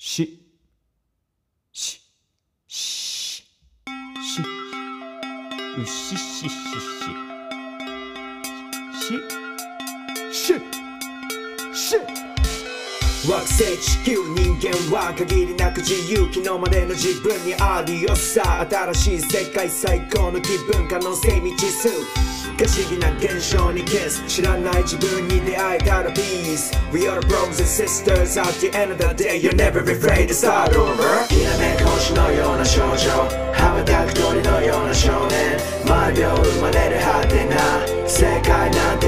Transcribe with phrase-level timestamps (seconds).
[0.00, 0.40] し、
[1.72, 2.00] し、
[2.68, 3.44] し、し、
[5.76, 6.50] うしししし、
[8.94, 9.18] し、
[10.32, 10.54] し、
[11.74, 12.17] し、し。
[13.26, 18.64] 惑星地球人間は限りなく自由昨日までの自分にあるよさ。
[18.70, 21.88] 新しい世界最高の気分可能性未知数。
[22.56, 24.22] 不思議な現象にキス。
[24.28, 28.38] 知らない自分に出会えたら Peace We are brothers and sisters.
[28.38, 31.26] At the end of the day You'll never be afraid to start over.
[31.26, 33.10] きらめく星のような少女。
[33.52, 35.58] 羽ばたく鳥のような少年。
[35.88, 37.58] 毎秒生まれる果てな
[38.06, 39.07] 世界なんて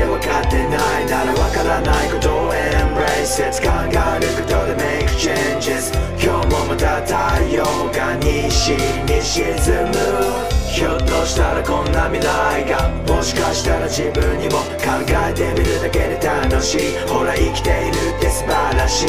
[8.76, 16.78] 西に沈むひょっとしたらこんな未来がもしかしたら自分にも考えてみるだけで楽しい
[17.08, 19.06] ほら生きているって素晴らしい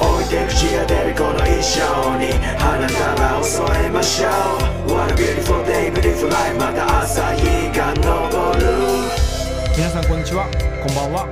[0.00, 4.28] 置いて口が出るこの一生に花束を添えましょ
[4.88, 7.46] う What a beautiful day beautiful life また朝日
[7.76, 8.02] が昇
[8.60, 9.18] る。
[9.76, 10.46] 皆さんこんにちは。
[10.86, 11.28] こんばんは。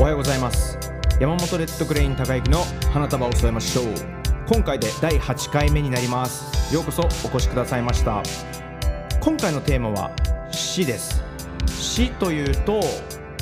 [0.00, 0.78] おはようございます。
[1.20, 4.29] 山本レッドクレイン高之の花束を添えましょう。
[4.52, 6.74] 今回で第8回目になります。
[6.74, 8.20] ようこそお越しくださいました。
[9.20, 10.10] 今回のテーマは
[10.50, 11.22] 死です。
[11.68, 12.80] 死というと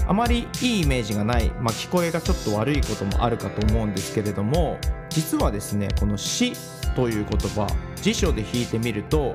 [0.06, 4.76] あまりいいイメージがない、まあ、聞こえがちょっと悪いこともあるかと思うんですけれども
[5.08, 6.52] 実はですねこの死
[6.94, 7.66] という言葉
[8.02, 9.34] 辞書で引いてみると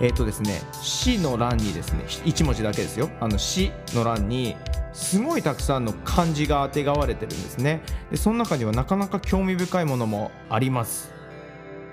[0.00, 3.10] えっ、とですね死の欄にですね1文字だけですよ。
[3.18, 4.54] あの死の欄に
[4.92, 7.82] すごいたくさんの漢字があてがわれてるんですね。
[8.10, 11.12] でその中にはなかなか興味深いものもあります。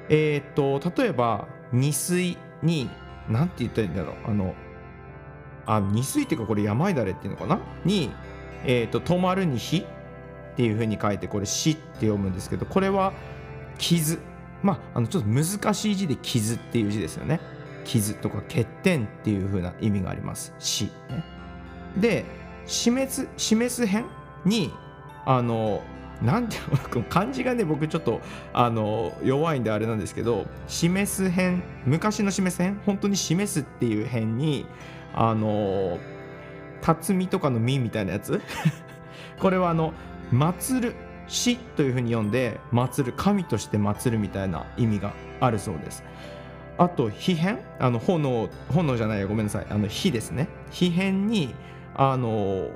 [0.10, 2.90] えっ、と例えば二水に
[3.30, 4.16] なんて言ったらいいんだろう。
[4.26, 4.56] あの
[5.66, 7.60] あ二水っていうかこれ山だれっていうのかな？
[7.86, 8.12] に
[8.66, 9.86] えっ、と止まるに火っ
[10.56, 13.14] ていう風に書いてこれ死って読むんですけどこれは
[13.78, 14.20] 傷。
[14.64, 17.40] まああのちょっと難しい字で傷っていう字ですよね。
[17.84, 20.54] 傷とか欠点っていう風な意味があります。
[20.58, 20.92] 死ね。
[21.96, 22.26] で
[22.68, 24.06] 示す示す辺
[24.46, 24.72] に
[25.26, 25.82] あの
[26.22, 28.22] なんていうの漢字がね僕ちょっと
[28.54, 34.66] あの弱いんであれなんですけど示す辺昔の示す辺本当に示すっていう辺に
[35.14, 36.00] あの
[36.82, 38.42] 辰巳とかの「実」みたいなやつ？
[39.40, 39.94] これはあの
[40.32, 40.96] 祀る
[41.28, 46.04] 死というふうに読んで祀る神として祀るみたいな意味があるそうです。
[46.78, 49.68] あと火辺あの炎炎じゃないよごめんなさい。
[49.70, 50.48] あの火ですね。
[50.72, 51.54] 火辺に
[51.98, 52.70] あの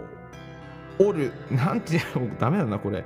[0.99, 2.01] 折る なんて
[2.39, 3.03] ダメだなこれ。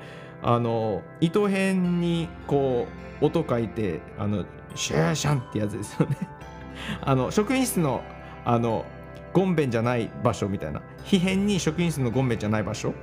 [0.48, 2.88] あの糸辺にこ
[3.20, 4.46] う音書いてあの
[4.76, 6.18] シューシャンってやつですよね。
[7.02, 8.04] あの職員室の
[8.44, 8.86] あの
[9.34, 10.82] ゴンベンじゃない場所みたいな。
[11.04, 12.94] 火辺に職員室のゴンベンじゃない場所？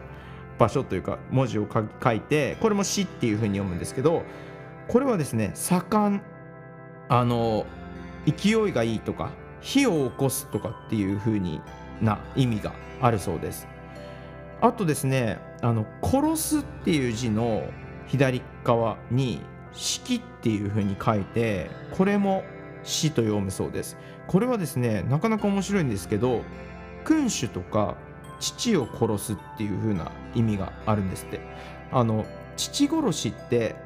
[0.58, 4.22] 場所というか文字を書いてこれも「死」っていうふうに読むんですけど
[4.86, 6.22] これはですね盛ん
[7.08, 7.66] あの
[8.26, 9.30] 勢いがいいとか
[9.60, 11.60] 火を起こすとかっていう風に
[12.02, 13.66] な意味があるそうです。
[14.60, 17.64] あとですねあの殺すっていう字の
[18.06, 19.40] 左側に
[19.72, 22.44] 式っていう風に書いてこれも
[22.82, 23.96] 死と読むそうです。
[24.26, 26.42] これはですねなかなか面白いんですけど
[27.04, 27.96] 君主とか
[28.38, 31.40] 父を殺すっていう風な意味があるんですって。
[31.90, 32.24] あの
[32.56, 33.76] 父殺しって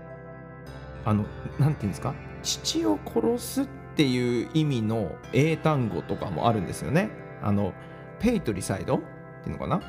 [1.04, 1.24] あの
[1.58, 2.14] なんていうんですか？
[2.42, 3.66] 父を殺すっ
[3.96, 7.10] ていう意味の英単語とかもあるんですよね。
[7.42, 7.72] あの
[8.18, 9.00] patricide っ
[9.42, 9.80] ていうのかな？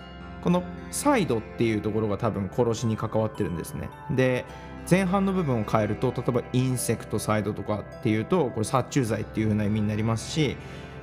[0.43, 3.89] この cide っていうところが多分殺しに関わってるんですね。
[4.11, 4.45] で
[4.89, 10.55] 前半の部分を変えると例えば insecticide とかっていうとこれ殺虫剤っていう風な意味になりますし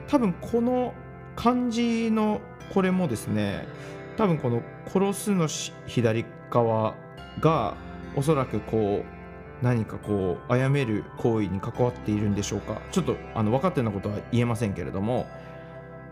[0.09, 0.95] 多分この
[1.37, 2.41] 漢字の
[2.73, 3.67] これもですね
[4.17, 5.49] 多分この殺すの
[5.87, 6.95] 左側
[7.41, 7.75] が
[8.17, 15.27] おそらくこう何かこう殺める行為に関わっているんでしょうかちょっとあの分かってるようなことは言えませんけれども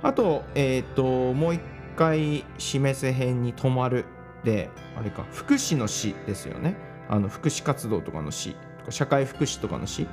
[0.03, 1.61] あと,、えーと、もう一
[1.97, 4.05] 回示せ辺に止まる
[4.45, 6.77] であれか福祉の死ですよね。
[7.09, 8.57] あの福祉活動とかの死
[8.89, 10.09] 社会福祉とかの死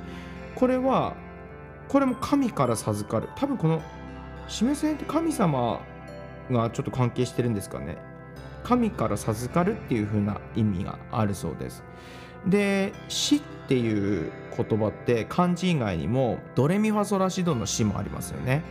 [0.54, 1.14] これは
[1.88, 3.28] これも神から授かる。
[3.36, 3.82] 多分この
[4.46, 5.80] 示せ辺って神様
[6.50, 7.96] がちょっと関係してるんですかね。
[8.62, 11.82] 神から授かるっていう風な意味があるそうです。
[12.46, 18.62] で死っていう言葉って漢字以外にもドレミファソラシドの死もありますよね。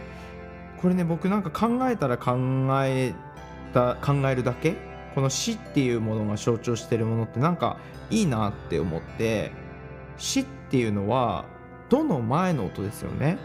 [0.81, 2.37] これね僕なんか考えたら考
[2.85, 3.13] え
[3.73, 4.75] た考えるだけ？
[5.15, 7.77] この死っていうものが象徴してるものってなんか
[8.09, 9.51] いいなって思って。
[10.21, 11.45] 死っていうのは
[11.87, 13.37] どの前の音ですよね？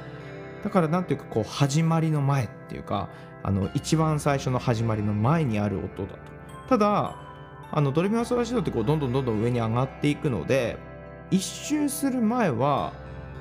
[0.64, 3.08] だから何ていうかこう始まりの前っていうか
[3.44, 6.18] あの一番最初の始まりの前にある音だと。
[6.68, 7.14] ただ
[7.70, 10.76] あのドレミファソラシドってこうどんどんどんどん上に上がっていくので
[11.30, 12.92] 一周する前は、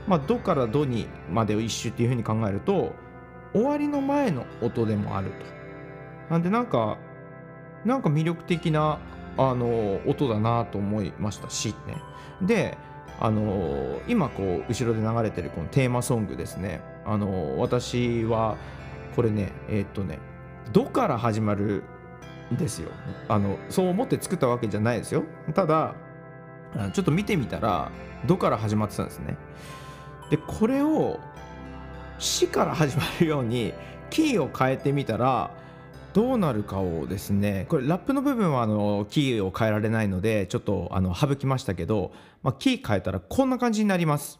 [0.08, 2.94] まあ、ドからドにまでを一周っていうふうに考えると
[3.54, 5.34] 終わりの前の音でもあると。
[6.30, 6.98] なんでなんか
[7.86, 9.00] なんか魅力的な
[9.38, 12.02] あの音だなと思いましたしね。
[12.42, 12.78] で
[13.20, 16.82] あの今こう後ろで流れてるこのテーマソングですね。
[17.06, 18.58] あの私は
[19.16, 20.20] これねえーっとね
[20.72, 21.84] 「ド」から始まる
[22.54, 22.90] んですよ
[23.28, 25.24] あのそう思って作ったわけじゃないですよ
[25.54, 25.96] ただ
[26.94, 27.92] ちょっと見てみたら
[28.26, 29.38] 「ド」から始まってたんですね
[30.30, 31.20] でこれを
[32.24, 33.74] 「死」から始まるように
[34.10, 35.52] キーを変えてみたら
[36.14, 42.12] どうなるかをですねこれラップの部分はあのキーを変えられないのでちょっとあの省きましたけど、
[42.44, 44.40] まあ、キー変えたらこんな感じになります。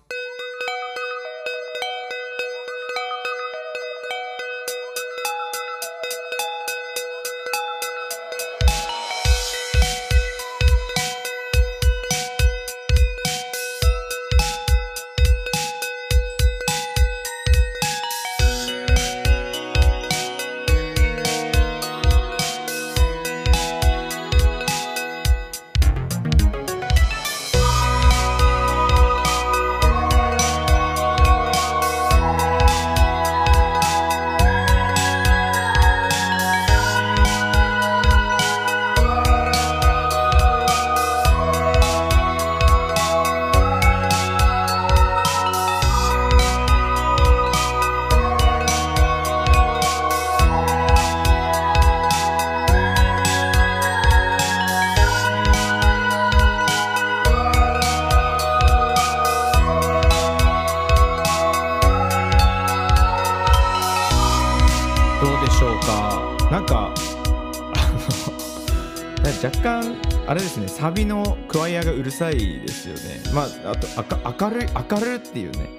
[65.24, 66.38] どうでしょうか？
[66.52, 66.94] なんか
[67.74, 69.96] あの若干
[70.28, 73.22] あれですねサビのクワイアがうるさいですよね。
[73.34, 74.04] まああとあ
[74.34, 75.70] か明るい明るいっていうね。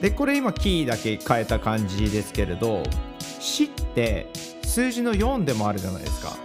[0.00, 2.82] でこれ今キーだけ変えた感じですけれど
[3.38, 4.26] 「し」って
[4.64, 6.36] 数字の4でもあるじゃないですか。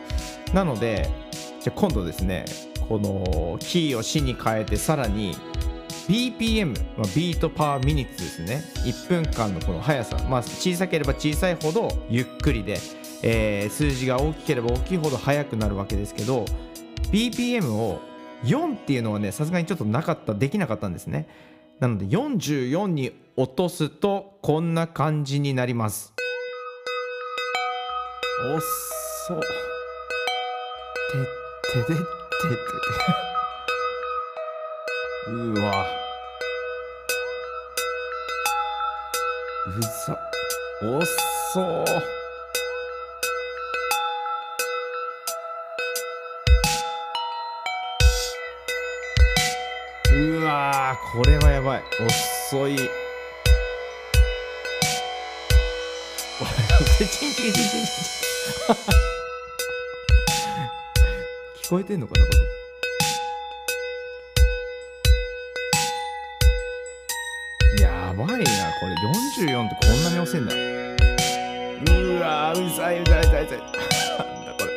[0.53, 1.09] なので
[1.61, 2.45] じゃあ今度ですね
[2.87, 5.35] このキーを「し」に変えてさらに
[6.07, 8.63] BPM、まあ、 beat per minutes ですね。
[8.85, 12.77] 1分間のこの速さ、まあ、小さければ小さいほどゆっくりで、
[13.23, 16.45] えー数字が大きければ大きいほど速くなるわけですけど
[17.11, 17.99] BPM を
[18.43, 21.27] 4っていうのはねさすがにちょっとなかったできなかったんですね。
[21.79, 26.13] なので44に落とすとこんな感じになります。
[28.53, 28.61] おっ
[29.27, 29.33] そ。
[29.33, 29.41] て
[31.79, 33.24] ってでってて
[35.27, 35.87] うわ。
[39.67, 40.19] うざ。
[40.83, 41.01] おっ。
[41.51, 41.83] そ
[50.13, 51.83] うわこれはやばい。
[52.05, 52.75] 遅い。
[61.63, 62.64] 聞こえてんのかなこれ。
[68.25, 68.47] やばいな
[68.79, 68.95] これ。
[69.45, 70.55] 44ってこんなに遅いんだ。
[70.55, 70.57] う
[72.19, 73.59] わうざいうざいうざいうざい。
[73.59, 73.69] なん
[74.45, 74.67] だこれ。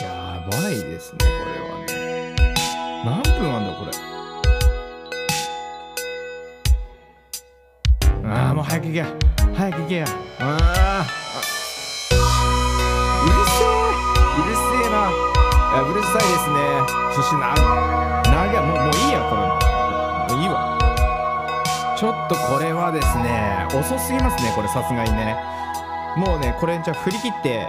[0.00, 0.08] や
[0.50, 2.34] ばいですねこれはね。
[3.04, 3.90] 何分あんだこれ。
[8.26, 9.04] ああもう早く行け。
[9.54, 10.06] 早く行けや
[10.40, 10.56] あー。
[10.56, 11.04] あ
[13.22, 13.68] うるせえ。
[14.40, 14.96] うるせえな。
[15.82, 16.56] うるさいですね。
[17.14, 19.42] そしてな長いもうもういいやこれ。
[20.34, 20.78] もういいわ。
[21.98, 25.36] ちょっとこれはですね遅すぎますねこれさすがにね。
[26.16, 27.68] もうねこれじゃあ振り切って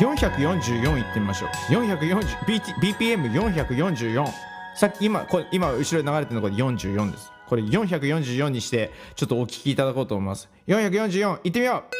[0.00, 1.50] 444いってみましょう。
[1.72, 4.26] 440BPM444
[4.74, 7.30] さっき今これ今後ろに流れてるのこれ44です。
[7.46, 10.48] これ444にしてちょっとお聞きいただこうと思います。
[10.66, 11.92] 444いってみよう。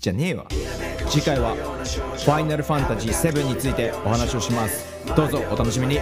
[0.00, 0.46] じゃねえわ。
[1.10, 1.54] 次回は
[2.24, 4.86] 「ファイナルファンタジー7」についてお話をします。
[5.14, 6.00] どうぞお楽しみに。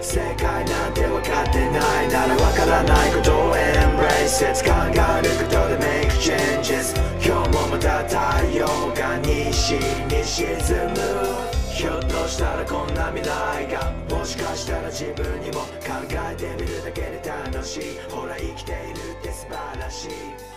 [0.00, 3.12] 世界なんて分かってないなら分からない。
[3.12, 8.18] ことを embrace it 考えることで make changes 今日もまた太
[8.50, 10.48] 陽が西に沈
[10.90, 11.53] む。
[11.74, 17.82] ひょっとしたらこんな未来がもしかしたら自分にも考えてみるだけで楽しい。
[18.08, 20.10] ほら生きているって素晴らしい。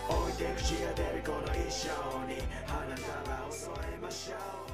[0.08, 1.88] 置いて口が出るこの一生
[2.32, 4.67] に花束を添えましょう。